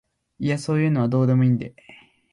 [0.39, 1.75] いやそういうのはどうでもいいんで